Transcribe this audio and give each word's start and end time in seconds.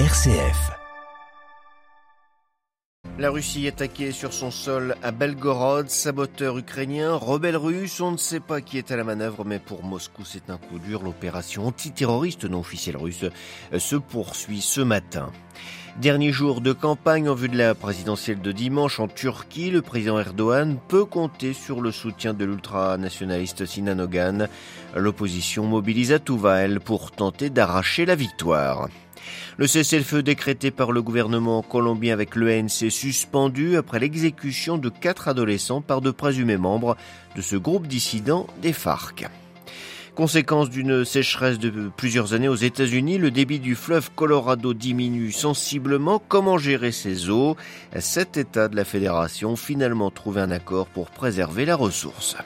RCF. 0.00 0.72
La 3.16 3.30
Russie 3.30 3.68
attaquée 3.68 4.10
sur 4.10 4.32
son 4.32 4.50
sol 4.50 4.96
à 5.04 5.12
Belgorod, 5.12 5.88
saboteur 5.88 6.58
ukrainien, 6.58 7.14
rebelle 7.14 7.56
russe, 7.56 8.00
on 8.00 8.10
ne 8.10 8.16
sait 8.16 8.40
pas 8.40 8.60
qui 8.60 8.76
est 8.76 8.90
à 8.90 8.96
la 8.96 9.04
manœuvre, 9.04 9.44
mais 9.44 9.60
pour 9.60 9.84
Moscou 9.84 10.24
c'est 10.24 10.50
un 10.50 10.56
coup 10.56 10.80
dur. 10.80 11.04
L'opération 11.04 11.68
antiterroriste 11.68 12.44
non 12.44 12.58
officielle 12.58 12.96
russe 12.96 13.24
se 13.78 13.94
poursuit 13.94 14.62
ce 14.62 14.80
matin. 14.80 15.30
Dernier 16.00 16.32
jour 16.32 16.60
de 16.60 16.72
campagne 16.72 17.28
en 17.28 17.36
vue 17.36 17.48
de 17.48 17.56
la 17.56 17.76
présidentielle 17.76 18.40
de 18.40 18.50
dimanche 18.50 18.98
en 18.98 19.06
Turquie, 19.06 19.70
le 19.70 19.80
président 19.80 20.18
Erdogan 20.18 20.76
peut 20.88 21.04
compter 21.04 21.52
sur 21.52 21.80
le 21.80 21.92
soutien 21.92 22.34
de 22.34 22.44
l'ultranationaliste 22.44 23.64
Sinan 23.64 24.00
Ogan. 24.00 24.48
L'opposition 24.96 25.66
mobilise 25.66 26.10
à 26.10 26.18
tout 26.18 26.36
va, 26.36 26.62
elle, 26.62 26.80
pour 26.80 27.12
tenter 27.12 27.48
d'arracher 27.48 28.06
la 28.06 28.16
victoire. 28.16 28.88
Le 29.56 29.66
cessez-le-feu 29.66 30.22
décrété 30.22 30.70
par 30.70 30.92
le 30.92 31.02
gouvernement 31.02 31.62
colombien 31.62 32.12
avec 32.12 32.36
l'ENC 32.36 32.90
suspendu 32.90 33.76
après 33.76 33.98
l'exécution 33.98 34.78
de 34.78 34.88
quatre 34.88 35.28
adolescents 35.28 35.80
par 35.80 36.00
de 36.00 36.10
présumés 36.10 36.56
membres 36.56 36.96
de 37.36 37.42
ce 37.42 37.56
groupe 37.56 37.86
dissident 37.86 38.46
des 38.62 38.72
FARC. 38.72 39.26
Conséquence 40.14 40.70
d'une 40.70 41.04
sécheresse 41.04 41.58
de 41.58 41.90
plusieurs 41.96 42.34
années 42.34 42.48
aux 42.48 42.54
États-Unis, 42.54 43.18
le 43.18 43.32
débit 43.32 43.58
du 43.58 43.74
fleuve 43.74 44.10
Colorado 44.14 44.72
diminue 44.72 45.32
sensiblement. 45.32 46.22
Comment 46.28 46.56
gérer 46.56 46.92
ces 46.92 47.30
eaux? 47.30 47.56
Cet 47.98 48.36
État 48.36 48.68
de 48.68 48.76
la 48.76 48.84
Fédération 48.84 49.56
finalement 49.56 50.12
trouvé 50.12 50.40
un 50.40 50.52
accord 50.52 50.86
pour 50.86 51.10
préserver 51.10 51.64
la 51.64 51.74
ressource. 51.74 52.36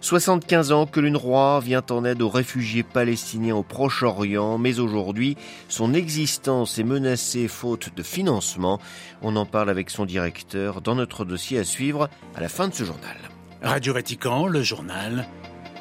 75 0.00 0.72
ans 0.72 0.86
que 0.86 1.00
l'UNRWA 1.00 1.60
vient 1.60 1.82
en 1.90 2.04
aide 2.04 2.22
aux 2.22 2.28
réfugiés 2.28 2.82
palestiniens 2.82 3.56
au 3.56 3.62
Proche-Orient, 3.62 4.58
mais 4.58 4.78
aujourd'hui, 4.78 5.36
son 5.68 5.92
existence 5.94 6.78
est 6.78 6.84
menacée 6.84 7.48
faute 7.48 7.94
de 7.96 8.02
financement. 8.02 8.80
On 9.22 9.36
en 9.36 9.46
parle 9.46 9.70
avec 9.70 9.90
son 9.90 10.04
directeur 10.04 10.80
dans 10.80 10.94
notre 10.94 11.24
dossier 11.24 11.58
à 11.58 11.64
suivre 11.64 12.08
à 12.34 12.40
la 12.40 12.48
fin 12.48 12.68
de 12.68 12.74
ce 12.74 12.84
journal. 12.84 13.16
Radio 13.62 13.92
Vatican, 13.92 14.46
le 14.46 14.62
journal, 14.62 15.26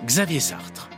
Xavier 0.06 0.40
Sartre. 0.40 0.90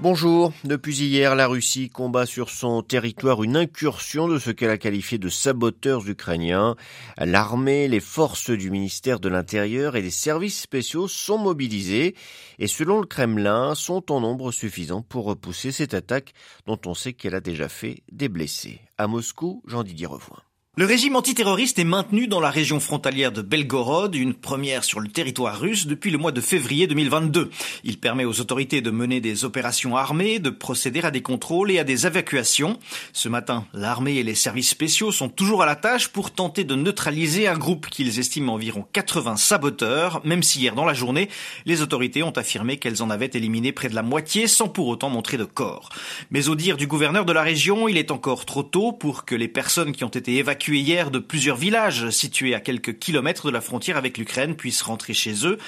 Bonjour. 0.00 0.52
Depuis 0.62 0.96
hier, 0.96 1.34
la 1.34 1.48
Russie 1.48 1.90
combat 1.90 2.24
sur 2.24 2.50
son 2.50 2.82
territoire 2.82 3.42
une 3.42 3.56
incursion 3.56 4.28
de 4.28 4.38
ce 4.38 4.52
qu'elle 4.52 4.70
a 4.70 4.78
qualifié 4.78 5.18
de 5.18 5.28
saboteurs 5.28 6.08
ukrainiens. 6.08 6.76
L'armée, 7.16 7.88
les 7.88 7.98
forces 7.98 8.50
du 8.50 8.70
ministère 8.70 9.18
de 9.18 9.28
l'Intérieur 9.28 9.96
et 9.96 10.02
les 10.02 10.12
services 10.12 10.60
spéciaux 10.60 11.08
sont 11.08 11.38
mobilisés 11.38 12.14
et 12.60 12.68
selon 12.68 13.00
le 13.00 13.06
Kremlin 13.06 13.74
sont 13.74 14.12
en 14.12 14.20
nombre 14.20 14.52
suffisant 14.52 15.02
pour 15.02 15.24
repousser 15.24 15.72
cette 15.72 15.94
attaque 15.94 16.32
dont 16.66 16.78
on 16.86 16.94
sait 16.94 17.12
qu'elle 17.12 17.34
a 17.34 17.40
déjà 17.40 17.68
fait 17.68 18.04
des 18.12 18.28
blessés. 18.28 18.80
À 18.98 19.08
Moscou, 19.08 19.64
Jean-Didier 19.66 20.06
Revoin. 20.06 20.38
Le 20.78 20.84
régime 20.84 21.16
antiterroriste 21.16 21.80
est 21.80 21.84
maintenu 21.84 22.28
dans 22.28 22.38
la 22.38 22.50
région 22.50 22.78
frontalière 22.78 23.32
de 23.32 23.42
Belgorod, 23.42 24.14
une 24.14 24.32
première 24.32 24.84
sur 24.84 25.00
le 25.00 25.08
territoire 25.08 25.58
russe 25.58 25.88
depuis 25.88 26.12
le 26.12 26.18
mois 26.18 26.30
de 26.30 26.40
février 26.40 26.86
2022. 26.86 27.50
Il 27.82 27.98
permet 27.98 28.24
aux 28.24 28.40
autorités 28.40 28.80
de 28.80 28.92
mener 28.92 29.20
des 29.20 29.44
opérations 29.44 29.96
armées, 29.96 30.38
de 30.38 30.50
procéder 30.50 31.00
à 31.00 31.10
des 31.10 31.20
contrôles 31.20 31.72
et 31.72 31.80
à 31.80 31.84
des 31.84 32.06
évacuations. 32.06 32.78
Ce 33.12 33.28
matin, 33.28 33.66
l'armée 33.74 34.18
et 34.18 34.22
les 34.22 34.36
services 34.36 34.68
spéciaux 34.68 35.10
sont 35.10 35.28
toujours 35.28 35.64
à 35.64 35.66
la 35.66 35.74
tâche 35.74 36.06
pour 36.06 36.30
tenter 36.30 36.62
de 36.62 36.76
neutraliser 36.76 37.48
un 37.48 37.58
groupe 37.58 37.88
qu'ils 37.88 38.20
estiment 38.20 38.54
environ 38.54 38.86
80 38.92 39.34
saboteurs, 39.34 40.24
même 40.24 40.44
si 40.44 40.60
hier 40.60 40.76
dans 40.76 40.84
la 40.84 40.94
journée, 40.94 41.28
les 41.66 41.82
autorités 41.82 42.22
ont 42.22 42.30
affirmé 42.30 42.76
qu'elles 42.76 43.02
en 43.02 43.10
avaient 43.10 43.32
éliminé 43.34 43.72
près 43.72 43.88
de 43.88 43.96
la 43.96 44.02
moitié 44.04 44.46
sans 44.46 44.68
pour 44.68 44.86
autant 44.86 45.10
montrer 45.10 45.38
de 45.38 45.44
corps. 45.44 45.88
Mais 46.30 46.48
au 46.48 46.54
dire 46.54 46.76
du 46.76 46.86
gouverneur 46.86 47.24
de 47.24 47.32
la 47.32 47.42
région, 47.42 47.88
il 47.88 47.96
est 47.96 48.12
encore 48.12 48.44
trop 48.44 48.62
tôt 48.62 48.92
pour 48.92 49.24
que 49.24 49.34
les 49.34 49.48
personnes 49.48 49.90
qui 49.90 50.04
ont 50.04 50.08
été 50.08 50.36
évacuées 50.36 50.67
hier 50.76 51.10
de 51.10 51.18
plusieurs 51.18 51.56
villages 51.56 52.10
situés 52.10 52.54
à 52.54 52.60
quelques 52.60 52.98
kilomètres 52.98 53.46
de 53.46 53.52
la 53.52 53.60
frontière 53.60 53.96
avec 53.96 54.18
l'Ukraine 54.18 54.56
puissent 54.56 54.82
rentrer 54.82 55.14
chez 55.14 55.46
eux. 55.46 55.58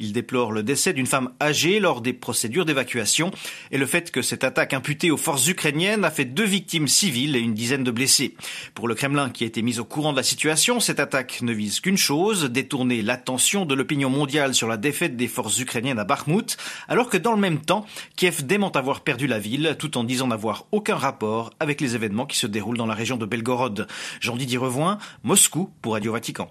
Il 0.00 0.14
déplore 0.14 0.50
le 0.50 0.62
décès 0.62 0.94
d'une 0.94 1.06
femme 1.06 1.30
âgée 1.42 1.78
lors 1.78 2.00
des 2.00 2.14
procédures 2.14 2.64
d'évacuation 2.64 3.30
et 3.70 3.76
le 3.76 3.84
fait 3.84 4.10
que 4.10 4.22
cette 4.22 4.44
attaque 4.44 4.72
imputée 4.72 5.10
aux 5.10 5.18
forces 5.18 5.46
ukrainiennes 5.46 6.06
a 6.06 6.10
fait 6.10 6.24
deux 6.24 6.44
victimes 6.44 6.88
civiles 6.88 7.36
et 7.36 7.40
une 7.40 7.52
dizaine 7.52 7.84
de 7.84 7.90
blessés. 7.90 8.34
Pour 8.74 8.88
le 8.88 8.94
Kremlin 8.94 9.28
qui 9.28 9.44
a 9.44 9.46
été 9.46 9.60
mis 9.60 9.78
au 9.78 9.84
courant 9.84 10.12
de 10.12 10.16
la 10.16 10.22
situation, 10.22 10.80
cette 10.80 11.00
attaque 11.00 11.42
ne 11.42 11.52
vise 11.52 11.80
qu'une 11.80 11.98
chose, 11.98 12.44
détourner 12.46 13.02
l'attention 13.02 13.66
de 13.66 13.74
l'opinion 13.74 14.08
mondiale 14.08 14.54
sur 14.54 14.68
la 14.68 14.78
défaite 14.78 15.18
des 15.18 15.28
forces 15.28 15.58
ukrainiennes 15.60 15.98
à 15.98 16.04
Bakhmut, 16.04 16.56
alors 16.88 17.10
que 17.10 17.18
dans 17.18 17.32
le 17.32 17.40
même 17.40 17.60
temps, 17.60 17.84
Kiev 18.16 18.46
dément 18.46 18.72
avoir 18.72 19.02
perdu 19.02 19.26
la 19.26 19.38
ville 19.38 19.76
tout 19.78 19.98
en 19.98 20.04
disant 20.04 20.28
n'avoir 20.28 20.64
aucun 20.72 20.96
rapport 20.96 21.50
avec 21.60 21.82
les 21.82 21.94
événements 21.94 22.24
qui 22.24 22.38
se 22.38 22.46
déroulent 22.46 22.78
dans 22.78 22.86
la 22.86 22.94
région 22.94 23.18
de 23.18 23.26
Belgorod. 23.26 23.86
Jean-Didier 24.20 24.56
Revoin, 24.56 24.96
Moscou 25.24 25.70
pour 25.82 25.92
Radio 25.92 26.12
Vatican. 26.12 26.50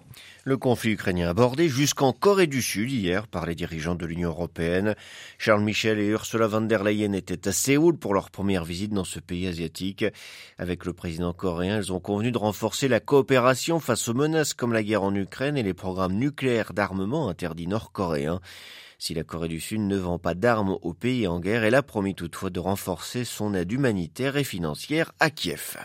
Le 0.50 0.58
conflit 0.58 0.94
ukrainien 0.94 1.30
abordé 1.30 1.70
jusqu'en 1.70 2.12
Corée 2.12 2.48
du 2.48 2.64
Sud 2.64 2.92
hier 2.92 3.28
par 3.28 3.46
les 3.46 3.54
dirigeants 3.54 3.94
de 3.94 4.08
l'Union 4.08 4.30
européenne. 4.30 4.96
Charles 5.38 5.62
Michel 5.62 6.00
et 6.00 6.08
Ursula 6.08 6.48
von 6.48 6.62
der 6.62 6.84
Leyen 6.84 7.14
étaient 7.14 7.48
à 7.48 7.52
Séoul 7.52 8.00
pour 8.00 8.16
leur 8.16 8.32
première 8.32 8.66
visite 8.66 8.92
dans 8.92 9.04
ce 9.04 9.20
pays 9.20 9.46
asiatique. 9.46 10.06
Avec 10.58 10.86
le 10.86 10.94
président 10.94 11.34
coréen, 11.34 11.78
ils 11.78 11.94
ont 11.94 12.00
convenu 12.00 12.32
de 12.32 12.40
renforcer 12.40 12.88
la 12.88 13.00
coopération 13.00 13.80
face 13.80 14.08
aux 14.08 14.16
menaces 14.16 14.56
comme 14.56 14.74
la 14.74 14.82
guerre 14.82 15.04
en 15.04 15.14
Ukraine 15.14 15.56
et 15.56 15.62
les 15.62 15.76
programmes 15.76 16.16
nucléaires 16.16 16.74
d'armement 16.74 17.30
interdits 17.30 17.68
nord-coréens. 17.68 18.40
Si 18.98 19.14
la 19.14 19.24
Corée 19.24 19.50
du 19.50 19.60
Sud 19.60 19.82
ne 19.82 19.98
vend 19.98 20.18
pas 20.18 20.34
d'armes 20.34 20.80
au 20.82 20.96
pays 20.96 21.28
en 21.28 21.40
guerre, 21.40 21.64
elle 21.64 21.76
a 21.76 21.84
promis 21.84 22.16
toutefois 22.16 22.50
de 22.50 22.60
renforcer 22.60 23.24
son 23.24 23.54
aide 23.54 23.72
humanitaire 23.72 24.36
et 24.36 24.44
financière 24.44 25.12
à 25.20 25.30
Kiev. 25.30 25.78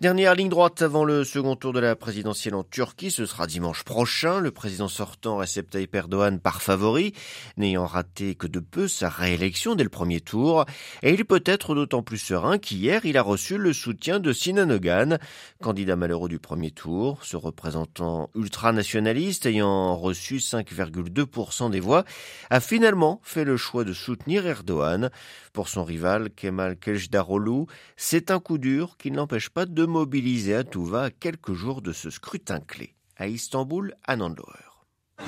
Dernière 0.00 0.34
ligne 0.34 0.48
droite 0.48 0.80
avant 0.80 1.04
le 1.04 1.24
second 1.24 1.56
tour 1.56 1.74
de 1.74 1.78
la 1.78 1.94
présidentielle 1.94 2.54
en 2.54 2.64
Turquie, 2.64 3.10
ce 3.10 3.26
sera 3.26 3.46
dimanche 3.46 3.84
prochain. 3.84 4.40
Le 4.40 4.50
président 4.50 4.88
sortant 4.88 5.36
Recep 5.36 5.68
Tayyip 5.68 5.94
Erdogan 5.94 6.40
par 6.40 6.62
favori, 6.62 7.12
n'ayant 7.58 7.84
raté 7.84 8.34
que 8.34 8.46
de 8.46 8.60
peu 8.60 8.88
sa 8.88 9.10
réélection 9.10 9.74
dès 9.74 9.84
le 9.84 9.90
premier 9.90 10.22
tour. 10.22 10.64
Et 11.02 11.12
il 11.12 11.26
peut 11.26 11.42
être 11.44 11.74
d'autant 11.74 12.02
plus 12.02 12.16
serein 12.16 12.56
qu'hier, 12.56 13.04
il 13.04 13.18
a 13.18 13.22
reçu 13.22 13.58
le 13.58 13.74
soutien 13.74 14.20
de 14.20 14.32
Sinan 14.32 14.70
Ogan, 14.70 15.18
candidat 15.60 15.96
malheureux 15.96 16.30
du 16.30 16.38
premier 16.38 16.70
tour. 16.70 17.18
Ce 17.22 17.36
représentant 17.36 18.30
ultranationaliste, 18.34 19.44
ayant 19.44 19.98
reçu 19.98 20.38
5,2% 20.38 21.70
des 21.70 21.80
voix, 21.80 22.06
a 22.48 22.60
finalement 22.60 23.20
fait 23.22 23.44
le 23.44 23.58
choix 23.58 23.84
de 23.84 23.92
soutenir 23.92 24.46
Erdogan. 24.46 25.10
Pour 25.52 25.68
son 25.68 25.84
rival 25.84 26.30
Kemal 26.30 26.76
Kılıçdaroğlu, 26.76 27.66
c'est 27.98 28.30
un 28.30 28.40
coup 28.40 28.56
dur 28.56 28.96
qui 28.96 29.10
ne 29.10 29.16
l'empêche 29.16 29.50
pas 29.50 29.66
de 29.66 29.89
mobiliser 29.90 30.54
à 30.54 30.64
tout 30.64 30.84
va 30.84 31.10
quelques 31.10 31.52
jours 31.52 31.82
de 31.82 31.92
ce 31.92 32.08
scrutin 32.08 32.60
clé. 32.60 32.94
À 33.16 33.28
Istanbul, 33.28 33.94
à 34.04 34.16
Nanloer. 34.16 34.69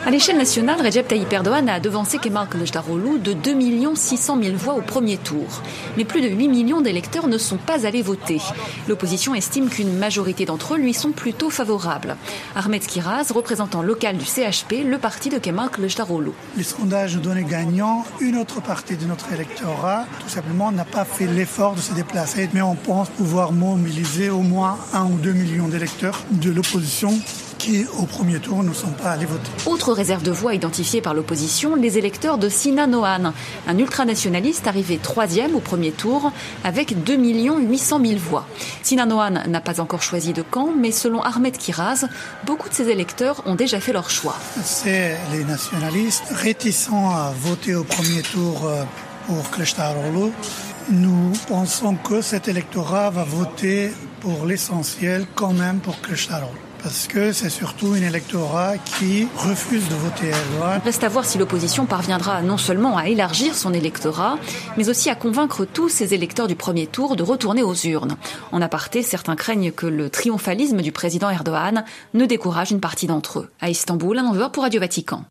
À 0.04 0.10
l'échelle 0.10 0.36
nationale, 0.36 0.80
Recep 0.84 1.06
Tayyip 1.06 1.32
Erdogan 1.32 1.68
a 1.68 1.78
devancé 1.78 2.18
Kemal 2.18 2.48
Kılıçdaroğlu 2.48 3.20
de 3.22 3.34
2 3.34 3.94
600 3.94 4.42
000 4.42 4.56
voix 4.56 4.74
au 4.74 4.80
premier 4.80 5.16
tour. 5.16 5.62
Mais 5.96 6.04
plus 6.04 6.20
de 6.20 6.28
8 6.28 6.48
millions 6.48 6.80
d'électeurs 6.80 7.28
ne 7.28 7.38
sont 7.38 7.56
pas 7.56 7.86
allés 7.86 8.02
voter. 8.02 8.40
L'opposition 8.88 9.32
estime 9.32 9.68
qu'une 9.68 9.96
majorité 9.96 10.44
d'entre 10.44 10.74
eux 10.74 10.78
lui 10.78 10.92
sont 10.92 11.12
plutôt 11.12 11.50
favorables. 11.50 12.16
Ahmed 12.56 12.84
Kiraz, 12.84 13.30
représentant 13.32 13.80
local 13.82 14.16
du 14.16 14.24
CHP, 14.24 14.84
le 14.84 14.98
parti 14.98 15.28
de 15.28 15.38
Kemal 15.38 15.70
Kılıçdaroğlu. 15.70 16.32
Les 16.56 16.64
sondages 16.64 17.16
donnaient 17.18 17.44
gagnant 17.44 18.04
une 18.20 18.38
autre 18.38 18.60
partie 18.60 18.96
de 18.96 19.04
notre 19.04 19.32
électorat, 19.32 20.06
tout 20.20 20.28
simplement, 20.28 20.72
n'a 20.72 20.84
pas 20.84 21.04
fait 21.04 21.26
l'effort 21.26 21.76
de 21.76 21.80
se 21.80 21.92
déplacer. 21.92 22.48
Mais 22.54 22.62
on 22.62 22.74
pense 22.74 23.08
pouvoir 23.10 23.52
mobiliser 23.52 24.30
au 24.30 24.40
moins 24.40 24.78
1 24.94 25.04
ou 25.04 25.18
2 25.18 25.32
millions 25.32 25.68
d'électeurs 25.68 26.18
de 26.32 26.50
l'opposition 26.50 27.16
qui, 27.62 27.86
au 27.96 28.06
premier 28.06 28.40
tour, 28.40 28.64
ne 28.64 28.72
sont 28.72 28.90
pas 28.90 29.10
allés 29.12 29.24
voter. 29.24 29.50
Autre 29.66 29.92
réserve 29.92 30.24
de 30.24 30.32
voix 30.32 30.52
identifiée 30.52 31.00
par 31.00 31.14
l'opposition, 31.14 31.76
les 31.76 31.96
électeurs 31.96 32.36
de 32.36 32.48
Sinan 32.48 32.92
Oğan, 32.92 33.32
un 33.68 33.78
ultranationaliste 33.78 34.66
arrivé 34.66 34.98
troisième 34.98 35.54
au 35.54 35.60
premier 35.60 35.92
tour 35.92 36.32
avec 36.64 37.04
2 37.04 37.16
800 37.16 38.00
000 38.04 38.18
voix. 38.18 38.46
Sinan 38.82 39.10
Oğan 39.12 39.46
n'a 39.46 39.60
pas 39.60 39.80
encore 39.80 40.02
choisi 40.02 40.32
de 40.32 40.42
camp, 40.42 40.70
mais 40.76 40.90
selon 40.90 41.22
Ahmed 41.22 41.56
Kiraz, 41.56 42.06
beaucoup 42.46 42.68
de 42.68 42.74
ses 42.74 42.88
électeurs 42.88 43.42
ont 43.46 43.54
déjà 43.54 43.78
fait 43.78 43.92
leur 43.92 44.10
choix. 44.10 44.36
C'est 44.64 45.16
les 45.30 45.44
nationalistes 45.44 46.30
réticents 46.32 47.10
à 47.10 47.32
voter 47.48 47.76
au 47.76 47.84
premier 47.84 48.22
tour 48.22 48.66
euh, 48.66 48.82
pour 49.28 49.50
Kılıçdaroğlu. 49.52 50.32
Nous 50.90 51.32
pensons 51.46 51.94
que 51.94 52.22
cet 52.22 52.48
électorat 52.48 53.10
va 53.10 53.22
voter 53.22 53.92
pour 54.20 54.46
l'essentiel 54.46 55.26
quand 55.36 55.52
même 55.52 55.78
pour 55.78 56.00
Kılıçdaroğlu 56.00 56.71
parce 56.82 57.06
que 57.06 57.32
c'est 57.32 57.50
surtout 57.50 57.92
un 57.92 58.02
électorat 58.02 58.76
qui 58.78 59.28
refuse 59.36 59.88
de 59.88 59.94
voter 59.94 60.28
Erdogan. 60.28 60.80
Reste 60.84 61.04
à 61.04 61.08
voir 61.08 61.24
si 61.24 61.38
l'opposition 61.38 61.86
parviendra 61.86 62.42
non 62.42 62.58
seulement 62.58 62.96
à 62.96 63.08
élargir 63.08 63.54
son 63.54 63.72
électorat, 63.72 64.38
mais 64.76 64.88
aussi 64.88 65.08
à 65.08 65.14
convaincre 65.14 65.64
tous 65.64 65.88
ses 65.88 66.14
électeurs 66.14 66.48
du 66.48 66.56
premier 66.56 66.86
tour 66.86 67.16
de 67.16 67.22
retourner 67.22 67.62
aux 67.62 67.74
urnes. 67.74 68.16
En 68.50 68.60
aparté, 68.60 69.02
certains 69.02 69.36
craignent 69.36 69.72
que 69.72 69.86
le 69.86 70.10
triomphalisme 70.10 70.82
du 70.82 70.92
président 70.92 71.30
Erdogan 71.30 71.84
ne 72.14 72.26
décourage 72.26 72.72
une 72.72 72.80
partie 72.80 73.06
d'entre 73.06 73.40
eux. 73.40 73.50
À 73.60 73.70
Istanbul, 73.70 74.18
un 74.18 74.26
envoi 74.26 74.50
pour 74.50 74.64
Radio 74.64 74.80
Vatican. 74.80 75.24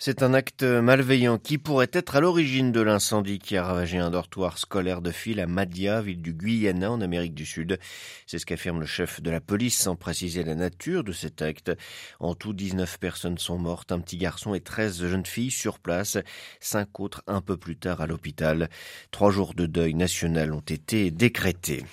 C'est 0.00 0.22
un 0.22 0.32
acte 0.32 0.62
malveillant 0.62 1.38
qui 1.38 1.58
pourrait 1.58 1.90
être 1.92 2.14
à 2.14 2.20
l'origine 2.20 2.70
de 2.70 2.80
l'incendie 2.80 3.40
qui 3.40 3.56
a 3.56 3.64
ravagé 3.64 3.98
un 3.98 4.12
dortoir 4.12 4.56
scolaire 4.56 5.02
de 5.02 5.10
fil 5.10 5.40
à 5.40 5.48
Madia, 5.48 6.00
ville 6.00 6.22
du 6.22 6.34
Guyana 6.34 6.92
en 6.92 7.00
Amérique 7.00 7.34
du 7.34 7.44
Sud. 7.44 7.80
C'est 8.24 8.38
ce 8.38 8.46
qu'affirme 8.46 8.78
le 8.78 8.86
chef 8.86 9.20
de 9.20 9.28
la 9.32 9.40
police 9.40 9.76
sans 9.76 9.96
préciser 9.96 10.44
la 10.44 10.54
nature 10.54 11.02
de 11.02 11.10
cet 11.10 11.42
acte. 11.42 11.72
En 12.20 12.36
tout, 12.36 12.52
19 12.52 13.00
personnes 13.00 13.38
sont 13.38 13.58
mortes, 13.58 13.90
un 13.90 13.98
petit 13.98 14.18
garçon 14.18 14.54
et 14.54 14.60
13 14.60 15.04
jeunes 15.04 15.26
filles 15.26 15.50
sur 15.50 15.80
place, 15.80 16.16
cinq 16.60 17.00
autres 17.00 17.24
un 17.26 17.40
peu 17.40 17.56
plus 17.56 17.76
tard 17.76 18.00
à 18.00 18.06
l'hôpital. 18.06 18.70
Trois 19.10 19.32
jours 19.32 19.52
de 19.52 19.66
deuil 19.66 19.94
national 19.94 20.52
ont 20.52 20.60
été 20.60 21.10
décrétés. 21.10 21.84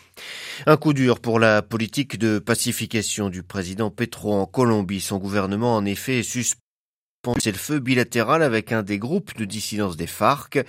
Un 0.67 0.77
coup 0.77 0.93
dur 0.93 1.19
pour 1.19 1.39
la 1.39 1.63
politique 1.63 2.19
de 2.19 2.37
pacification 2.37 3.31
du 3.31 3.41
président 3.41 3.89
Petro 3.89 4.35
en 4.35 4.45
Colombie. 4.45 5.01
Son 5.01 5.17
gouvernement 5.17 5.75
en 5.75 5.85
effet 5.85 6.21
suspendu 6.21 6.64
c'est 7.39 7.51
le 7.51 7.57
feu 7.57 7.79
bilatéral 7.79 8.43
avec 8.43 8.71
un 8.71 8.83
des 8.83 8.99
groupes 8.99 9.35
de 9.37 9.45
dissidence 9.45 9.97
des 9.97 10.07
FARC, 10.07 10.59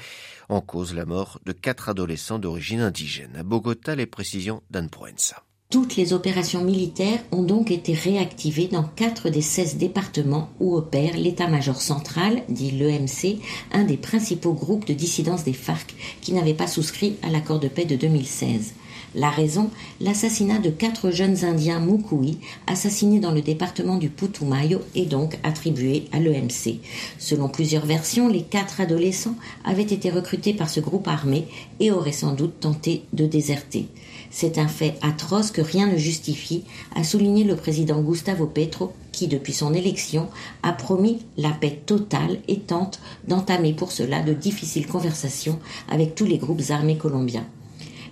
en 0.48 0.60
cause 0.60 0.94
la 0.94 1.04
mort 1.04 1.40
de 1.44 1.52
quatre 1.52 1.88
adolescents 1.88 2.38
d'origine 2.38 2.80
indigène. 2.80 3.36
À 3.36 3.42
Bogota, 3.42 3.94
les 3.94 4.06
précisions 4.06 4.62
d'Anne 4.70 4.90
Proenza. 4.90 5.42
Toutes 5.68 5.96
les 5.96 6.12
opérations 6.12 6.62
militaires 6.62 7.18
ont 7.32 7.42
donc 7.42 7.72
été 7.72 7.92
réactivées 7.92 8.68
dans 8.68 8.84
quatre 8.84 9.30
des 9.30 9.42
16 9.42 9.76
départements 9.76 10.48
où 10.60 10.76
opère 10.76 11.16
l'état-major 11.16 11.80
central, 11.80 12.42
dit 12.48 12.70
l'EMC, 12.70 13.40
un 13.72 13.82
des 13.82 13.96
principaux 13.96 14.52
groupes 14.52 14.86
de 14.86 14.94
dissidence 14.94 15.42
des 15.42 15.52
FARC 15.52 15.94
qui 16.20 16.32
n'avait 16.32 16.54
pas 16.54 16.68
souscrit 16.68 17.16
à 17.22 17.30
l'accord 17.30 17.58
de 17.58 17.68
paix 17.68 17.84
de 17.84 17.96
2016. 17.96 18.74
La 19.14 19.30
raison, 19.30 19.70
l'assassinat 20.00 20.58
de 20.58 20.70
quatre 20.70 21.10
jeunes 21.10 21.44
Indiens 21.44 21.80
Mukui, 21.80 22.38
assassinés 22.66 23.20
dans 23.20 23.30
le 23.30 23.40
département 23.40 23.96
du 23.96 24.10
Putumayo 24.10 24.80
et 24.94 25.06
donc 25.06 25.38
attribué 25.42 26.04
à 26.12 26.18
l'EMC. 26.18 26.80
Selon 27.18 27.48
plusieurs 27.48 27.86
versions, 27.86 28.28
les 28.28 28.42
quatre 28.42 28.80
adolescents 28.80 29.36
avaient 29.64 29.82
été 29.82 30.10
recrutés 30.10 30.52
par 30.52 30.68
ce 30.68 30.80
groupe 30.80 31.08
armé 31.08 31.46
et 31.80 31.90
auraient 31.90 32.12
sans 32.12 32.34
doute 32.34 32.60
tenté 32.60 33.04
de 33.12 33.26
déserter. 33.26 33.88
C'est 34.30 34.58
un 34.58 34.68
fait 34.68 34.98
atroce 35.02 35.50
que 35.50 35.62
rien 35.62 35.86
ne 35.86 35.96
justifie, 35.96 36.64
a 36.94 37.04
souligné 37.04 37.44
le 37.44 37.56
président 37.56 38.02
Gustavo 38.02 38.46
Petro, 38.46 38.92
qui, 39.12 39.28
depuis 39.28 39.54
son 39.54 39.72
élection, 39.72 40.28
a 40.62 40.72
promis 40.72 41.20
la 41.38 41.50
paix 41.50 41.80
totale 41.86 42.38
et 42.48 42.60
tente 42.60 43.00
d'entamer 43.26 43.72
pour 43.72 43.92
cela 43.92 44.22
de 44.22 44.34
difficiles 44.34 44.86
conversations 44.86 45.58
avec 45.88 46.14
tous 46.14 46.26
les 46.26 46.38
groupes 46.38 46.62
armés 46.68 46.98
colombiens. 46.98 47.46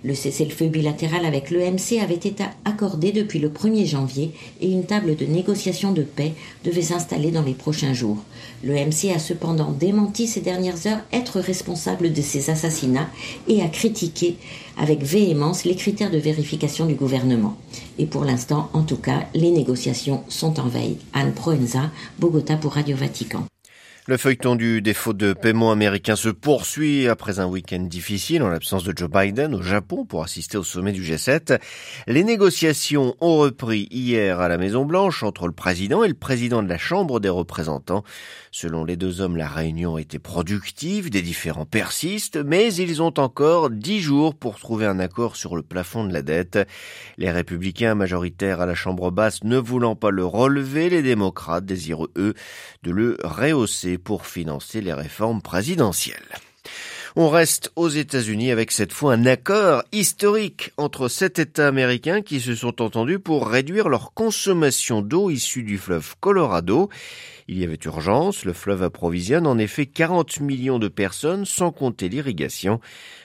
Le 0.05 0.13
cessez-le-feu 0.13 0.67
bilatéral 0.67 1.25
avec 1.25 1.49
l'EMC 1.49 1.99
avait 1.99 2.13
été 2.13 2.43
accordé 2.63 3.11
depuis 3.11 3.39
le 3.39 3.49
1er 3.49 3.87
janvier 3.87 4.33
et 4.61 4.71
une 4.71 4.85
table 4.85 5.15
de 5.15 5.25
négociation 5.25 5.93
de 5.93 6.03
paix 6.03 6.33
devait 6.63 6.83
s'installer 6.83 7.31
dans 7.31 7.41
les 7.41 7.55
prochains 7.55 7.93
jours. 7.93 8.19
L'EMC 8.63 9.11
a 9.15 9.17
cependant 9.17 9.71
démenti 9.71 10.27
ces 10.27 10.41
dernières 10.41 10.85
heures 10.85 11.01
être 11.11 11.39
responsable 11.39 12.13
de 12.13 12.21
ces 12.21 12.51
assassinats 12.51 13.09
et 13.47 13.63
a 13.63 13.67
critiqué 13.67 14.35
avec 14.77 15.01
véhémence 15.01 15.65
les 15.65 15.75
critères 15.75 16.11
de 16.11 16.19
vérification 16.19 16.85
du 16.85 16.93
gouvernement. 16.93 17.57
Et 17.97 18.05
pour 18.05 18.25
l'instant, 18.25 18.69
en 18.73 18.83
tout 18.83 18.97
cas, 18.97 19.25
les 19.33 19.49
négociations 19.49 20.23
sont 20.27 20.59
en 20.59 20.67
veille. 20.67 20.97
Anne 21.13 21.33
Proenza, 21.33 21.89
Bogota 22.19 22.57
pour 22.57 22.73
Radio 22.73 22.95
Vatican. 22.95 23.43
Le 24.07 24.17
feuilleton 24.17 24.55
du 24.55 24.83
défaut 24.83 25.13
de 25.13 25.33
paiement 25.33 25.71
américain 25.71 26.15
se 26.15 26.29
poursuit 26.29 27.07
après 27.07 27.39
un 27.39 27.47
week-end 27.47 27.79
difficile 27.79 28.43
en 28.43 28.49
l'absence 28.49 28.83
de 28.83 28.93
Joe 28.95 29.09
Biden 29.09 29.55
au 29.55 29.63
Japon 29.63 30.05
pour 30.05 30.23
assister 30.23 30.59
au 30.59 30.63
sommet 30.63 30.91
du 30.91 31.01
G7. 31.01 31.59
Les 32.05 32.23
négociations 32.23 33.15
ont 33.19 33.37
repris 33.37 33.87
hier 33.89 34.41
à 34.41 34.47
la 34.47 34.59
Maison 34.59 34.85
Blanche 34.85 35.23
entre 35.23 35.47
le 35.47 35.53
président 35.53 36.03
et 36.03 36.07
le 36.07 36.13
président 36.13 36.61
de 36.61 36.69
la 36.69 36.77
Chambre 36.77 37.19
des 37.19 37.29
représentants. 37.29 38.03
Selon 38.51 38.85
les 38.85 38.95
deux 38.95 39.21
hommes, 39.21 39.37
la 39.37 39.47
réunion 39.47 39.97
été 39.97 40.19
productive, 40.19 41.09
des 41.09 41.23
différends 41.23 41.65
persistent, 41.65 42.37
mais 42.45 42.71
ils 42.75 43.01
ont 43.01 43.19
encore 43.19 43.71
dix 43.71 44.01
jours 44.01 44.35
pour 44.35 44.59
trouver 44.59 44.85
un 44.85 44.99
accord 44.99 45.35
sur 45.35 45.55
le 45.55 45.63
plafond 45.63 46.05
de 46.05 46.13
la 46.13 46.21
dette. 46.21 46.59
Les 47.17 47.31
républicains 47.31 47.95
majoritaires 47.95 48.61
à 48.61 48.67
la 48.67 48.75
Chambre 48.75 49.09
basse 49.09 49.43
ne 49.43 49.57
voulant 49.57 49.95
pas 49.95 50.11
le 50.11 50.25
relever, 50.25 50.91
les 50.91 51.01
démocrates 51.01 51.65
désirent 51.65 52.05
eux 52.17 52.35
de 52.83 52.91
le 52.91 53.17
rehausser 53.23 53.94
pour 53.97 54.25
financer 54.25 54.81
les 54.81 54.93
réformes 54.93 55.41
présidentielles. 55.41 56.39
On 57.17 57.29
reste 57.29 57.71
aux 57.77 57.87
États-Unis 57.87 58.51
avec 58.51 58.71
cette 58.71 58.91
fois 58.91 59.13
un 59.13 59.25
accord 59.25 59.85
historique 59.93 60.73
entre 60.75 61.07
sept 61.07 61.39
États 61.39 61.69
américains 61.69 62.21
qui 62.21 62.41
se 62.41 62.55
sont 62.55 62.81
entendus 62.81 63.19
pour 63.19 63.47
réduire 63.47 63.87
leur 63.87 64.13
consommation 64.13 65.01
d'eau 65.01 65.29
issue 65.29 65.63
du 65.63 65.77
fleuve 65.77 66.15
Colorado. 66.19 66.89
Il 67.47 67.57
y 67.57 67.63
avait 67.63 67.79
urgence, 67.85 68.43
le 68.43 68.51
fleuve 68.51 68.83
approvisionne 68.83 69.47
en 69.47 69.57
effet 69.57 69.85
40 69.85 70.41
millions 70.41 70.77
de 70.77 70.89
personnes 70.89 71.45
sans 71.45 71.71
compter 71.71 72.09
l'irrigation. 72.09 72.81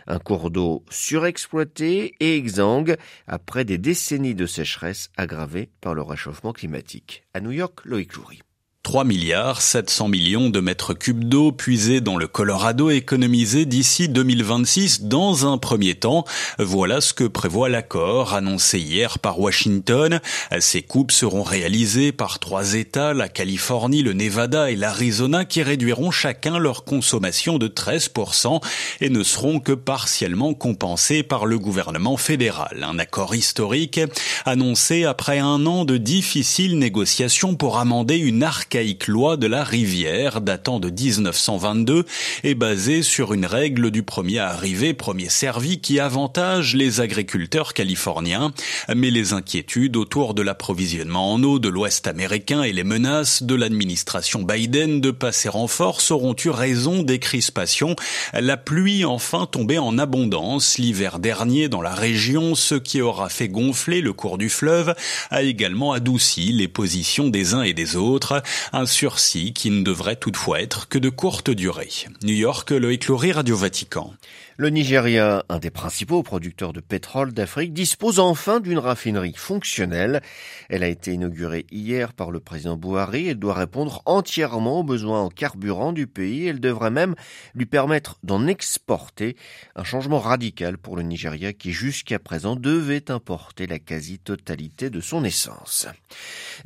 Un 0.06 0.20
cours 0.20 0.52
d'eau 0.52 0.84
surexploité 0.88 2.14
et 2.20 2.36
exsangue 2.36 2.96
après 3.26 3.64
des 3.64 3.78
décennies 3.78 4.36
de 4.36 4.46
sécheresse 4.46 5.10
aggravée 5.16 5.68
par 5.80 5.94
le 5.94 6.02
réchauffement 6.02 6.52
climatique. 6.52 7.24
À 7.34 7.40
New 7.40 7.50
York, 7.50 7.80
Loïc 7.84 8.14
Loury. 8.14 8.40
3 8.82 9.04
milliards 9.04 9.60
700 9.60 10.08
millions 10.08 10.48
de 10.48 10.58
mètres 10.58 10.94
cubes 10.94 11.24
d'eau 11.24 11.52
puisés 11.52 12.00
dans 12.00 12.16
le 12.16 12.26
Colorado 12.26 12.88
économisés 12.88 13.66
d'ici 13.66 14.08
2026 14.08 15.02
dans 15.02 15.46
un 15.46 15.58
premier 15.58 15.96
temps. 15.96 16.24
Voilà 16.58 17.02
ce 17.02 17.12
que 17.12 17.24
prévoit 17.24 17.68
l'accord 17.68 18.32
annoncé 18.32 18.80
hier 18.80 19.18
par 19.18 19.38
Washington. 19.38 20.20
Ces 20.60 20.80
coupes 20.80 21.12
seront 21.12 21.42
réalisées 21.42 22.10
par 22.10 22.38
trois 22.38 22.72
États, 22.72 23.12
la 23.12 23.28
Californie, 23.28 24.02
le 24.02 24.14
Nevada 24.14 24.70
et 24.70 24.76
l'Arizona 24.76 25.44
qui 25.44 25.62
réduiront 25.62 26.10
chacun 26.10 26.58
leur 26.58 26.84
consommation 26.84 27.58
de 27.58 27.68
13% 27.68 28.62
et 29.02 29.10
ne 29.10 29.22
seront 29.22 29.60
que 29.60 29.72
partiellement 29.72 30.54
compensés 30.54 31.22
par 31.22 31.44
le 31.44 31.58
gouvernement 31.58 32.16
fédéral. 32.16 32.84
Un 32.88 32.98
accord 32.98 33.34
historique 33.34 34.00
annoncé 34.46 35.04
après 35.04 35.38
un 35.38 35.66
an 35.66 35.84
de 35.84 35.98
difficiles 35.98 36.78
négociations 36.78 37.54
pour 37.56 37.78
amender 37.78 38.16
une 38.16 38.42
arc 38.42 38.69
archaïque 38.70 39.08
loi 39.08 39.36
de 39.36 39.48
la 39.48 39.64
rivière 39.64 40.40
datant 40.40 40.78
de 40.78 40.90
1922 40.90 42.04
est 42.44 42.54
basée 42.54 43.02
sur 43.02 43.34
une 43.34 43.44
règle 43.44 43.90
du 43.90 44.04
premier 44.04 44.38
arrivé, 44.38 44.94
premier 44.94 45.28
servi 45.28 45.80
qui 45.80 45.98
avantage 45.98 46.76
les 46.76 47.00
agriculteurs 47.00 47.74
californiens. 47.74 48.52
Mais 48.94 49.10
les 49.10 49.32
inquiétudes 49.32 49.96
autour 49.96 50.34
de 50.34 50.42
l'approvisionnement 50.42 51.32
en 51.32 51.42
eau 51.42 51.58
de 51.58 51.68
l'Ouest 51.68 52.06
américain 52.06 52.62
et 52.62 52.72
les 52.72 52.84
menaces 52.84 53.42
de 53.42 53.56
l'administration 53.56 54.42
Biden 54.42 55.00
de 55.00 55.10
passer 55.10 55.48
en 55.48 55.66
force 55.66 56.12
auront 56.12 56.36
eu 56.44 56.50
raison 56.50 57.02
des 57.02 57.18
crispations. 57.18 57.96
La 58.32 58.56
pluie 58.56 59.04
enfin 59.04 59.46
tombée 59.50 59.78
en 59.78 59.98
abondance 59.98 60.78
l'hiver 60.78 61.18
dernier 61.18 61.68
dans 61.68 61.82
la 61.82 61.94
région, 61.94 62.54
ce 62.54 62.76
qui 62.76 63.00
aura 63.00 63.30
fait 63.30 63.48
gonfler 63.48 64.00
le 64.00 64.12
cours 64.12 64.38
du 64.38 64.48
fleuve, 64.48 64.94
a 65.30 65.42
également 65.42 65.90
adouci 65.90 66.52
les 66.52 66.68
positions 66.68 67.28
des 67.28 67.54
uns 67.54 67.62
et 67.62 67.72
des 67.72 67.96
autres. 67.96 68.44
Un 68.72 68.86
sursis 68.86 69.52
qui 69.52 69.70
ne 69.70 69.82
devrait 69.82 70.16
toutefois 70.16 70.60
être 70.60 70.88
que 70.88 70.98
de 70.98 71.08
courte 71.08 71.50
durée. 71.50 71.90
New 72.22 72.34
York, 72.34 72.70
Loïc 72.70 73.06
Loury, 73.06 73.32
Radio 73.32 73.56
Vatican. 73.56 74.14
Le 74.60 74.68
Nigeria, 74.68 75.42
un 75.48 75.58
des 75.58 75.70
principaux 75.70 76.22
producteurs 76.22 76.74
de 76.74 76.80
pétrole 76.80 77.32
d'Afrique, 77.32 77.72
dispose 77.72 78.18
enfin 78.18 78.60
d'une 78.60 78.76
raffinerie 78.76 79.32
fonctionnelle. 79.34 80.20
Elle 80.68 80.82
a 80.82 80.88
été 80.88 81.14
inaugurée 81.14 81.64
hier 81.70 82.12
par 82.12 82.30
le 82.30 82.40
président 82.40 82.76
Bouhari. 82.76 83.28
Elle 83.28 83.38
doit 83.38 83.54
répondre 83.54 84.02
entièrement 84.04 84.80
aux 84.80 84.84
besoins 84.84 85.22
en 85.22 85.30
carburant 85.30 85.94
du 85.94 86.06
pays. 86.06 86.46
Elle 86.46 86.60
devrait 86.60 86.90
même 86.90 87.14
lui 87.54 87.64
permettre 87.64 88.18
d'en 88.22 88.46
exporter. 88.46 89.34
Un 89.76 89.84
changement 89.84 90.20
radical 90.20 90.76
pour 90.76 90.94
le 90.94 91.04
Nigeria 91.04 91.54
qui 91.54 91.72
jusqu'à 91.72 92.18
présent 92.18 92.54
devait 92.54 93.10
importer 93.10 93.66
la 93.66 93.78
quasi-totalité 93.78 94.90
de 94.90 95.00
son 95.00 95.24
essence. 95.24 95.86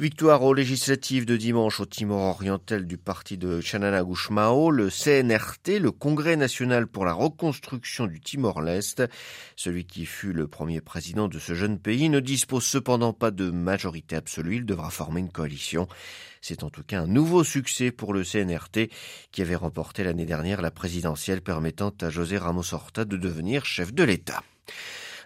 Victoire 0.00 0.42
aux 0.42 0.54
législatives 0.54 1.26
de 1.26 1.36
dimanche 1.36 1.80
au 1.84 1.86
Timor 1.86 2.34
oriental 2.34 2.86
du 2.86 2.96
parti 2.96 3.36
de 3.36 3.60
Chanana 3.60 4.02
Gouchmao, 4.02 4.70
le 4.70 4.88
CNRT, 4.88 5.78
le 5.78 5.90
Congrès 5.90 6.34
national 6.34 6.86
pour 6.86 7.04
la 7.04 7.12
reconstruction 7.12 8.06
du 8.06 8.22
Timor-Leste. 8.22 9.02
Celui 9.54 9.84
qui 9.84 10.06
fut 10.06 10.32
le 10.32 10.48
premier 10.48 10.80
président 10.80 11.28
de 11.28 11.38
ce 11.38 11.52
jeune 11.52 11.78
pays 11.78 12.08
ne 12.08 12.20
dispose 12.20 12.64
cependant 12.64 13.12
pas 13.12 13.30
de 13.30 13.50
majorité 13.50 14.16
absolue. 14.16 14.56
Il 14.56 14.64
devra 14.64 14.88
former 14.88 15.20
une 15.20 15.30
coalition. 15.30 15.86
C'est 16.40 16.62
en 16.62 16.70
tout 16.70 16.84
cas 16.84 17.02
un 17.02 17.06
nouveau 17.06 17.44
succès 17.44 17.90
pour 17.90 18.14
le 18.14 18.24
CNRT 18.24 18.88
qui 19.30 19.42
avait 19.42 19.54
remporté 19.54 20.04
l'année 20.04 20.24
dernière 20.24 20.62
la 20.62 20.70
présidentielle 20.70 21.42
permettant 21.42 21.92
à 22.00 22.08
José 22.08 22.38
Ramos 22.38 22.72
Horta 22.72 23.04
de 23.04 23.18
devenir 23.18 23.66
chef 23.66 23.92
de 23.92 24.04
l'État. 24.04 24.42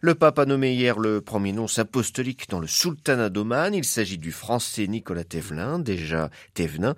Le 0.01 0.15
pape 0.15 0.39
a 0.39 0.47
nommé 0.47 0.75
hier 0.75 0.99
le 0.99 1.21
premier 1.21 1.53
nonce 1.53 1.79
apostolique 1.79 2.49
dans 2.49 2.61
le 2.61 2.67
sultanat 2.69 3.31
d'Oman. 3.31 3.75
Il 3.75 3.85
s'agit 3.85 4.19
du 4.19 4.31
français 4.31 4.87
Nicolas 4.87 5.25
Thévenin, 5.25 5.79
déjà 5.79 6.31
Thévenin, 6.55 6.95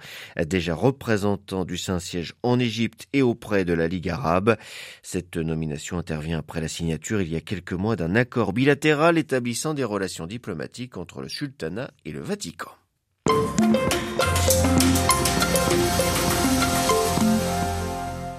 déjà 0.47 0.75
représentant 0.75 1.65
du 1.65 1.79
Saint-Siège 1.79 2.35
en 2.43 2.59
Égypte 2.59 3.07
et 3.13 3.23
auprès 3.23 3.65
de 3.65 3.73
la 3.73 3.89
Ligue 3.89 4.11
arabe. 4.11 4.57
Cette 5.03 5.39
nomination 5.39 5.99
intervient 5.99 6.39
après 6.39 6.61
la 6.61 6.69
signature 6.69 7.23
il 7.23 7.31
y 7.31 7.37
a 7.37 7.41
quelques 7.41 7.73
mois 7.73 7.97
d'un 7.97 8.15
accord 8.15 8.53
bilatéral 8.53 9.17
établissant 9.17 9.73
des 9.73 9.85
relations 9.85 10.27
diplomatiques 10.27 10.99
entre 10.99 11.23
le 11.23 11.29
sultanat 11.29 11.91
et 12.05 12.13
le 12.13 12.21
Vatican. 12.21 12.71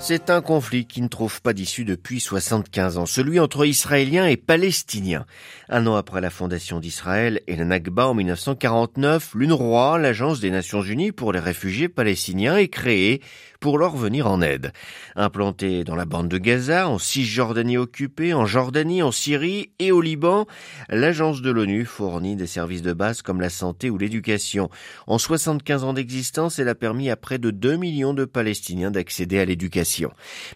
C'est 0.04 0.32
un 0.32 0.42
conflit 0.42 0.88
qui 0.88 1.00
ne 1.04 1.08
trouve 1.08 1.44
pas 1.44 1.54
d'issue 1.54 1.86
depuis 1.86 2.20
75 2.20 2.98
ans, 2.98 3.06
celui 3.06 3.40
entre 3.40 3.68
Israéliens 3.68 4.26
et 4.26 4.36
Palestiniens. 4.36 5.28
Un 5.70 5.86
an 5.86 5.96
après 5.96 6.22
la 6.22 6.32
fondation 6.32 6.80
d'Israël 6.80 7.40
et 7.46 7.56
la 7.56 7.66
Nakba 7.66 8.08
en 8.08 8.16
1949, 8.16 9.36
l'UNRWA, 9.36 10.00
l'Agence 10.00 10.40
des 10.40 10.50
Nations 10.50 10.82
Unies 10.82 11.12
pour 11.12 11.32
les 11.34 11.40
réfugiés 11.40 11.88
palestiniens, 11.88 12.58
est 12.58 12.68
créée 12.68 13.22
pour 13.60 13.78
leur 13.78 13.96
venir 13.96 14.26
en 14.26 14.42
aide. 14.42 14.74
Implantée 15.16 15.84
dans 15.84 15.96
la 15.96 16.06
bande 16.06 16.28
de 16.28 16.40
Gaza, 16.40 16.90
en 16.90 16.98
Cisjordanie 16.98 17.78
occupée, 17.78 18.34
en 18.34 18.48
Jordanie, 18.48 19.04
en 19.04 19.12
Syrie 19.12 19.70
et 19.78 19.92
au 19.92 20.02
Liban, 20.02 20.48
l'agence 20.90 21.44
de 21.44 21.52
l'ONU 21.52 21.86
fournit 21.86 22.36
des 22.36 22.48
services 22.48 22.82
de 22.82 22.94
base 22.94 23.22
comme 23.22 23.40
la 23.40 23.52
santé 23.52 23.92
ou 23.92 24.00
l'éducation. 24.00 24.72
En 25.06 25.20
75 25.20 25.84
ans 25.84 25.94
d'existence, 25.94 26.58
elle 26.58 26.70
a 26.70 26.76
permis 26.76 27.12
à 27.12 27.16
près 27.16 27.38
de 27.38 27.52
2 27.52 27.76
millions 27.76 28.16
de 28.16 28.26
Palestiniens 28.26 28.90
d'accéder 28.90 29.38
à 29.38 29.46
l'éducation. 29.46 29.91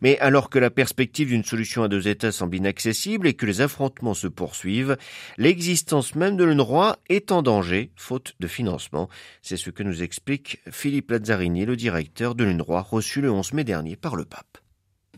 Mais 0.02 0.18
alors 0.20 0.50
que 0.50 0.60
la 0.60 0.70
perspective 0.70 1.30
d'une 1.30 1.44
solution 1.44 1.84
à 1.84 1.88
deux 1.88 2.08
États 2.08 2.32
semble 2.32 2.56
inaccessible 2.56 3.28
et 3.28 3.34
que 3.34 3.46
les 3.46 3.62
affrontements 3.62 4.14
se 4.14 4.28
poursuivent, 4.28 4.98
l'existence 5.38 6.16
même 6.16 6.38
de 6.38 6.44
l'UNRWA 6.44 6.98
est 7.10 7.32
en 7.32 7.42
danger, 7.42 7.92
faute 7.96 8.36
de 8.40 8.48
financement. 8.48 9.10
C'est 9.42 9.58
ce 9.58 9.70
que 9.70 9.84
nous 9.84 10.04
explique 10.04 10.60
Philippe 10.72 11.12
Lazzarini, 11.12 11.66
le 11.66 11.76
directeur 11.76 12.36
de 12.36 12.44
l'UNRWA, 12.44 12.82
reçu 12.82 13.22
le 13.22 13.32
11 13.32 13.54
mai 13.54 13.64
dernier 13.64 13.96
par 13.96 14.16
le 14.16 14.26
pape. 14.26 14.58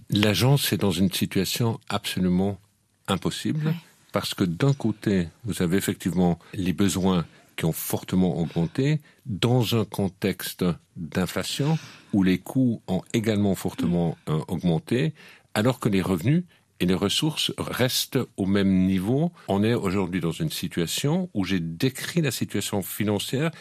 L'agence 0.10 0.72
est 0.72 0.78
dans 0.78 0.92
une 0.92 1.12
situation 1.12 1.80
absolument 1.90 2.60
impossible 3.08 3.74
parce 4.14 4.34
que 4.34 4.44
d'un 4.44 4.74
côté, 4.74 5.28
vous 5.44 5.62
avez 5.62 5.78
effectivement 5.78 6.40
les 6.54 6.74
besoins 6.74 7.26
qui 7.58 7.66
ont 7.66 7.74
fortement 7.74 8.40
augmenté 8.40 9.02
dans 9.26 9.76
un 9.76 9.84
contexte 9.84 10.64
d'inflation 10.96 11.78
où 12.14 12.24
les 12.24 12.38
coûts 12.38 12.82
ont 12.88 13.02
également 13.14 13.56
fortement 13.56 14.18
euh, 14.30 14.40
augmenté, 14.48 15.14
alors 15.54 15.80
que 15.80 15.90
les 15.90 16.02
revenus 16.02 16.44
et 16.80 16.86
les 16.86 16.94
ressources 16.94 17.52
restent 17.58 18.20
au 18.38 18.46
même 18.46 18.86
niveau. 18.86 19.32
On 19.48 19.64
est 19.64 19.74
aujourd'hui 19.74 20.22
dans 20.22 20.32
une 20.32 20.52
situation 20.52 21.30
où 21.34 21.44
j'ai 21.44 21.60
décrit 21.60 22.22
la 22.22 22.32
situation 22.32 22.82
financière 22.84 23.52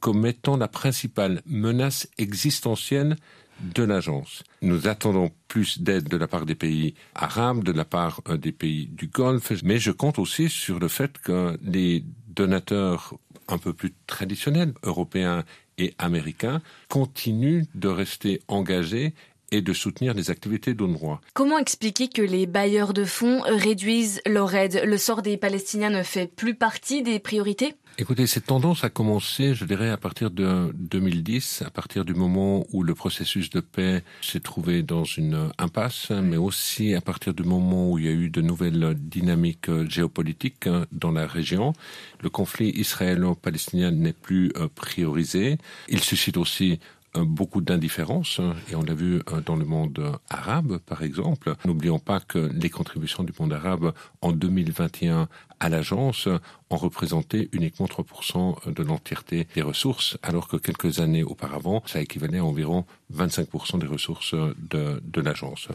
comme 0.00 0.26
étant 0.26 0.56
la 0.56 0.68
principale 0.68 1.42
menace 1.46 2.08
existentielle 2.18 3.16
de 3.62 3.84
l'agence. 3.84 4.42
Nous 4.62 4.88
attendons 4.88 5.30
plus 5.46 5.80
d'aide 5.80 6.08
de 6.08 6.16
la 6.16 6.26
part 6.26 6.46
des 6.46 6.54
pays 6.56 6.94
arabes, 7.14 7.62
de 7.62 7.72
la 7.72 7.84
part 7.84 8.20
euh, 8.28 8.36
des 8.36 8.50
pays 8.50 8.86
du 8.86 9.06
Golfe, 9.06 9.52
mais 9.62 9.78
je 9.78 9.92
compte 9.92 10.18
aussi 10.18 10.48
sur 10.48 10.80
le 10.80 10.88
fait 10.88 11.18
que 11.18 11.56
les 11.62 12.04
donateurs 12.34 13.14
un 13.48 13.58
peu 13.58 13.72
plus 13.72 13.92
traditionnels, 14.06 14.72
européens 14.82 15.44
et 15.78 15.94
américains, 15.98 16.62
continuent 16.88 17.64
de 17.74 17.88
rester 17.88 18.40
engagés 18.48 19.14
et 19.52 19.62
de 19.62 19.72
soutenir 19.72 20.14
les 20.14 20.30
activités 20.30 20.74
d'UNRWA. 20.74 21.20
Comment 21.34 21.58
expliquer 21.58 22.08
que 22.08 22.22
les 22.22 22.46
bailleurs 22.46 22.94
de 22.94 23.04
fonds 23.04 23.42
réduisent 23.42 24.20
leur 24.26 24.54
aide? 24.54 24.82
Le 24.84 24.98
sort 24.98 25.22
des 25.22 25.36
Palestiniens 25.36 25.90
ne 25.90 26.02
fait 26.02 26.26
plus 26.26 26.54
partie 26.54 27.02
des 27.02 27.20
priorités? 27.20 27.74
Écoutez, 27.98 28.26
cette 28.26 28.46
tendance 28.46 28.84
a 28.84 28.88
commencé, 28.88 29.54
je 29.54 29.66
dirais, 29.66 29.90
à 29.90 29.98
partir 29.98 30.30
de 30.30 30.72
2010, 30.74 31.62
à 31.66 31.70
partir 31.70 32.06
du 32.06 32.14
moment 32.14 32.64
où 32.72 32.82
le 32.82 32.94
processus 32.94 33.50
de 33.50 33.60
paix 33.60 34.02
s'est 34.22 34.40
trouvé 34.40 34.82
dans 34.82 35.04
une 35.04 35.50
impasse, 35.58 36.10
mais 36.10 36.38
aussi 36.38 36.94
à 36.94 37.02
partir 37.02 37.34
du 37.34 37.42
moment 37.42 37.90
où 37.90 37.98
il 37.98 38.06
y 38.06 38.08
a 38.08 38.12
eu 38.12 38.30
de 38.30 38.40
nouvelles 38.40 38.94
dynamiques 38.98 39.70
géopolitiques 39.88 40.70
dans 40.90 41.12
la 41.12 41.26
région. 41.26 41.74
Le 42.22 42.30
conflit 42.30 42.70
israélo-palestinien 42.70 43.90
n'est 43.90 44.14
plus 44.14 44.52
euh, 44.56 44.68
priorisé. 44.74 45.58
Il 45.88 46.00
suscite 46.00 46.38
aussi 46.38 46.80
beaucoup 47.20 47.60
d'indifférence, 47.60 48.40
hein, 48.40 48.54
et 48.70 48.74
on 48.74 48.82
l'a 48.82 48.94
vu 48.94 49.20
euh, 49.30 49.40
dans 49.44 49.56
le 49.56 49.64
monde 49.64 50.18
arabe, 50.30 50.78
par 50.78 51.02
exemple. 51.02 51.54
N'oublions 51.64 51.98
pas 51.98 52.20
que 52.20 52.38
les 52.38 52.70
contributions 52.70 53.22
du 53.22 53.32
monde 53.38 53.52
arabe 53.52 53.92
en 54.20 54.32
2021 54.32 55.28
à 55.62 55.68
l'agence 55.68 56.28
ont 56.70 56.76
représenté 56.76 57.48
uniquement 57.52 57.86
3% 57.86 58.72
de 58.72 58.82
l'entièreté 58.82 59.46
des 59.54 59.62
ressources, 59.62 60.18
alors 60.24 60.48
que 60.48 60.56
quelques 60.56 60.98
années 60.98 61.22
auparavant, 61.22 61.84
ça 61.86 62.00
équivalait 62.00 62.38
à 62.38 62.44
environ 62.44 62.84
25% 63.14 63.78
des 63.78 63.86
ressources 63.86 64.34
de, 64.34 65.00
de 65.04 65.20
l'agence. 65.20 65.68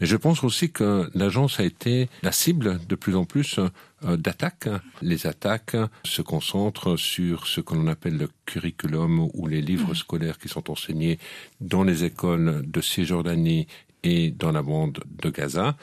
Mais 0.00 0.06
je 0.06 0.16
pense 0.16 0.42
aussi 0.44 0.70
que 0.70 1.10
l'agence 1.14 1.60
a 1.60 1.64
été 1.64 2.08
la 2.22 2.32
cible 2.32 2.80
de 2.88 2.94
plus 2.94 3.16
en 3.16 3.26
plus 3.26 3.58
euh, 3.58 4.16
d'attaques. 4.16 4.70
Les 5.02 5.26
attaques 5.26 5.76
se 6.04 6.22
concentrent 6.22 6.96
sur 6.96 7.46
ce 7.46 7.60
que 7.60 7.74
l'on 7.74 7.86
appelle 7.86 8.16
le 8.16 8.30
curriculum 8.46 9.28
ou 9.34 9.46
les 9.46 9.60
livres 9.60 9.90
mmh. 9.90 9.96
scolaires 9.96 10.38
qui 10.38 10.48
sont 10.48 10.70
enseignés 10.70 11.18
dans 11.60 11.82
les 11.82 12.04
écoles 12.04 12.62
de 12.64 12.80
Cisjordanie 12.80 13.66
et 14.04 14.30
dans 14.30 14.52
la 14.52 14.62
bande 14.62 15.00
de 15.22 15.28
Gaza, 15.28 15.76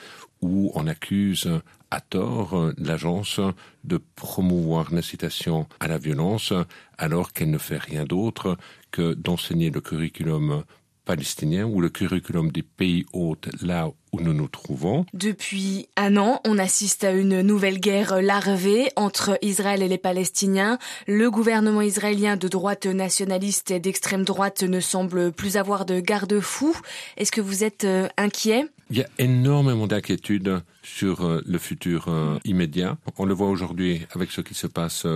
où 0.45 0.71
on 0.75 0.87
accuse 0.87 1.49
à 1.91 2.01
tort 2.01 2.71
l'agence 2.77 3.39
de 3.83 3.99
promouvoir 4.15 4.93
l'incitation 4.93 5.67
à 5.79 5.87
la 5.87 5.97
violence 5.97 6.53
alors 6.97 7.33
qu'elle 7.33 7.51
ne 7.51 7.57
fait 7.57 7.77
rien 7.77 8.05
d'autre 8.05 8.57
que 8.91 9.13
d'enseigner 9.13 9.69
le 9.69 9.81
curriculum 9.81 10.63
palestinien 11.05 11.65
ou 11.65 11.79
le 11.79 11.89
curriculum 11.89 12.51
des 12.51 12.63
pays 12.63 13.05
hôtes 13.13 13.47
là 13.61 13.89
où 14.11 14.19
nous 14.19 14.33
nous 14.33 14.47
trouvons. 14.47 15.05
Depuis 15.13 15.87
un 15.95 16.17
an, 16.17 16.41
on 16.45 16.57
assiste 16.57 17.03
à 17.03 17.11
une 17.11 17.41
nouvelle 17.41 17.79
guerre 17.79 18.21
larvée 18.21 18.89
entre 18.95 19.37
Israël 19.41 19.83
et 19.83 19.87
les 19.87 19.97
Palestiniens. 19.97 20.79
Le 21.07 21.29
gouvernement 21.29 21.81
israélien 21.81 22.35
de 22.35 22.47
droite 22.47 22.87
nationaliste 22.87 23.71
et 23.71 23.79
d'extrême 23.79 24.23
droite 24.23 24.63
ne 24.63 24.79
semble 24.79 25.31
plus 25.31 25.57
avoir 25.57 25.85
de 25.85 25.99
garde-fous. 25.99 26.75
Est-ce 27.17 27.31
que 27.31 27.41
vous 27.41 27.63
êtes 27.63 27.85
euh, 27.85 28.07
inquiet? 28.17 28.65
Il 28.89 28.97
y 28.97 29.01
a 29.01 29.07
énormément 29.17 29.87
d'inquiétudes 29.87 30.61
sur 30.83 31.25
euh, 31.25 31.41
le 31.45 31.57
futur 31.57 32.07
euh, 32.07 32.37
immédiat. 32.45 32.97
On 33.17 33.25
le 33.25 33.33
voit 33.33 33.49
aujourd'hui 33.49 34.05
avec 34.13 34.31
ce 34.31 34.41
qui 34.41 34.53
se 34.53 34.67
passe 34.67 35.07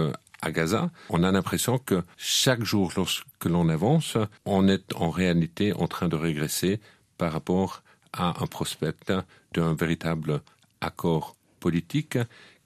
à 0.41 0.51
Gaza, 0.51 0.89
on 1.09 1.23
a 1.23 1.31
l'impression 1.31 1.77
que 1.77 2.01
chaque 2.17 2.63
jour, 2.63 2.93
lorsque 2.95 3.25
l'on 3.45 3.67
avance, 3.69 4.17
on 4.45 4.67
est 4.67 4.93
en 4.95 5.09
réalité 5.09 5.73
en 5.73 5.87
train 5.87 6.07
de 6.07 6.15
régresser 6.15 6.79
par 7.17 7.33
rapport 7.33 7.83
à 8.13 8.41
un 8.41 8.47
prospect 8.47 8.93
d'un 9.53 9.73
véritable 9.73 10.41
accord 10.81 11.35
politique 11.59 12.17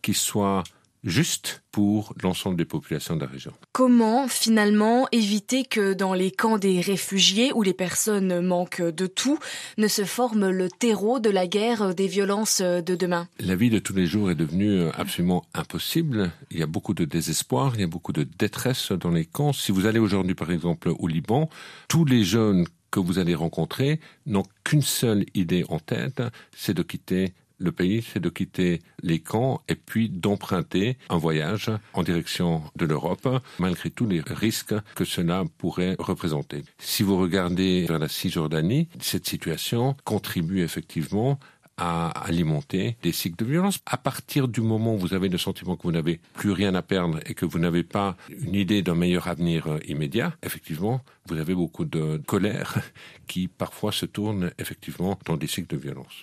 qui 0.01 0.13
soit 0.13 0.63
juste 1.03 1.63
pour 1.71 2.13
l'ensemble 2.21 2.55
des 2.55 2.65
populations 2.65 3.15
de 3.15 3.21
la 3.21 3.27
région. 3.27 3.51
Comment 3.71 4.27
finalement 4.27 5.07
éviter 5.11 5.65
que 5.65 5.93
dans 5.93 6.13
les 6.13 6.31
camps 6.31 6.57
des 6.57 6.81
réfugiés 6.81 7.51
où 7.53 7.63
les 7.63 7.73
personnes 7.73 8.41
manquent 8.41 8.81
de 8.81 9.07
tout 9.07 9.39
ne 9.77 9.87
se 9.87 10.05
forme 10.05 10.49
le 10.49 10.69
terreau 10.69 11.19
de 11.19 11.29
la 11.29 11.47
guerre 11.47 11.95
des 11.95 12.07
violences 12.07 12.61
de 12.61 12.95
demain? 12.95 13.27
La 13.39 13.55
vie 13.55 13.69
de 13.69 13.79
tous 13.79 13.93
les 13.93 14.05
jours 14.05 14.31
est 14.31 14.35
devenue 14.35 14.87
absolument 14.93 15.45
impossible. 15.53 16.31
Il 16.51 16.59
y 16.59 16.63
a 16.63 16.67
beaucoup 16.67 16.93
de 16.93 17.05
désespoir, 17.05 17.73
il 17.75 17.81
y 17.81 17.85
a 17.85 17.87
beaucoup 17.87 18.13
de 18.13 18.23
détresse 18.23 18.91
dans 18.91 19.11
les 19.11 19.25
camps. 19.25 19.53
Si 19.53 19.71
vous 19.71 19.85
allez 19.85 19.99
aujourd'hui 19.99 20.35
par 20.35 20.51
exemple 20.51 20.91
au 20.97 21.07
Liban, 21.07 21.49
tous 21.87 22.05
les 22.05 22.23
jeunes 22.23 22.65
que 22.91 22.99
vous 22.99 23.17
allez 23.17 23.33
rencontrer 23.33 23.99
n'ont 24.27 24.43
qu'une 24.63 24.83
seule 24.83 25.25
idée 25.33 25.65
en 25.69 25.79
tête, 25.79 26.21
c'est 26.55 26.75
de 26.75 26.83
quitter 26.83 27.33
le 27.59 27.71
pays, 27.71 28.01
c'est 28.01 28.19
de 28.19 28.29
quitter 28.29 28.81
les 29.01 29.19
camps 29.19 29.61
et 29.67 29.75
puis 29.75 30.09
d'emprunter 30.09 30.97
un 31.09 31.17
voyage 31.17 31.71
en 31.93 32.03
direction 32.03 32.63
de 32.75 32.85
l'Europe, 32.85 33.27
malgré 33.59 33.89
tous 33.89 34.05
les 34.05 34.21
risques 34.25 34.75
que 34.95 35.05
cela 35.05 35.43
pourrait 35.57 35.95
représenter. 35.99 36.63
Si 36.79 37.03
vous 37.03 37.17
regardez 37.17 37.85
vers 37.87 37.99
la 37.99 38.09
Cisjordanie, 38.09 38.87
cette 38.99 39.27
situation 39.27 39.95
contribue 40.03 40.61
effectivement 40.61 41.39
à 41.77 42.09
alimenter 42.25 42.97
des 43.01 43.11
cycles 43.11 43.43
de 43.43 43.49
violence. 43.49 43.79
À 43.85 43.97
partir 43.97 44.47
du 44.47 44.61
moment 44.61 44.95
où 44.95 44.97
vous 44.97 45.13
avez 45.13 45.29
le 45.29 45.37
sentiment 45.37 45.75
que 45.75 45.83
vous 45.83 45.91
n'avez 45.91 46.19
plus 46.33 46.51
rien 46.51 46.75
à 46.75 46.81
perdre 46.81 47.19
et 47.25 47.33
que 47.33 47.45
vous 47.45 47.59
n'avez 47.59 47.83
pas 47.83 48.15
une 48.29 48.55
idée 48.55 48.81
d'un 48.81 48.95
meilleur 48.95 49.27
avenir 49.27 49.67
euh, 49.67 49.79
immédiat, 49.87 50.33
effectivement, 50.43 51.01
vous 51.27 51.37
avez 51.37 51.55
beaucoup 51.55 51.85
de 51.85 52.21
colère 52.27 52.79
qui 53.27 53.47
parfois 53.47 53.91
se 53.91 54.05
tourne 54.05 54.51
effectivement 54.59 55.17
dans 55.25 55.37
des 55.37 55.47
cycles 55.47 55.75
de 55.75 55.81
violence. 55.81 56.13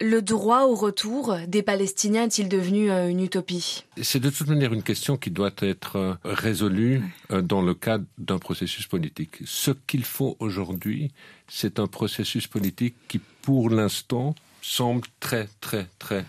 Le 0.00 0.20
droit 0.20 0.64
au 0.64 0.74
retour 0.74 1.36
des 1.46 1.62
Palestiniens 1.62 2.24
est-il 2.24 2.48
devenu 2.48 2.90
euh, 2.90 3.08
une 3.08 3.22
utopie? 3.22 3.84
C'est 4.02 4.20
de 4.20 4.30
toute 4.30 4.48
manière 4.48 4.74
une 4.74 4.82
question 4.82 5.16
qui 5.16 5.30
doit 5.30 5.54
être 5.58 5.96
euh, 5.96 6.14
résolue 6.24 7.02
dans 7.30 7.62
le 7.62 7.74
cadre 7.74 8.04
d'un 8.18 8.38
processus 8.38 8.86
politique. 8.86 9.38
Ce 9.44 9.70
qu'il 9.86 10.04
faut 10.04 10.36
aujourd'hui, 10.38 11.10
c'est 11.48 11.78
un 11.78 11.86
processus 11.86 12.46
politique 12.46 12.94
qui, 13.08 13.20
pour 13.42 13.70
l'instant, 13.70 14.34
semble 14.68 15.06
très 15.18 15.48
très 15.60 15.86
très 15.98 16.24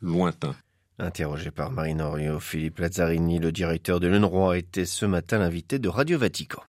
lointain. 0.00 0.54
Interrogé 0.98 1.50
par 1.50 1.70
Marine 1.70 2.02
Orio, 2.02 2.40
Philippe 2.40 2.78
Lazzarini, 2.78 3.38
le 3.38 3.52
directeur 3.52 4.00
de 4.00 4.06
l'UNRWA, 4.06 4.58
était 4.58 4.84
ce 4.84 5.06
matin 5.06 5.38
l'invité 5.38 5.78
de 5.78 5.88
Radio 5.88 6.18
Vatican. 6.18 6.62